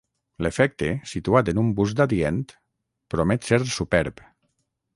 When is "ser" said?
3.51-3.61